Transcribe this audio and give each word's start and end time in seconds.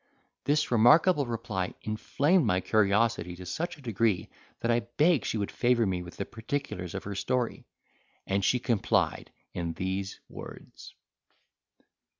This 0.45 0.71
remarkable 0.71 1.27
reply 1.27 1.75
inflamed 1.83 2.43
my 2.43 2.59
curiosity 2.59 3.35
to 3.35 3.45
such 3.45 3.77
a 3.77 3.83
degree, 3.83 4.31
that 4.61 4.71
I 4.71 4.79
begged 4.97 5.25
she 5.25 5.37
would 5.37 5.51
favour 5.51 5.85
me 5.85 6.01
with 6.01 6.17
the 6.17 6.25
particulars 6.25 6.95
of 6.95 7.03
her 7.03 7.13
story, 7.13 7.67
and 8.25 8.43
she 8.43 8.57
complied 8.57 9.31
in 9.53 9.73
these 9.73 10.19
words. 10.27 10.95